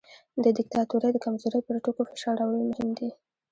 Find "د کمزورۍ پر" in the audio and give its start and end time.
1.13-1.75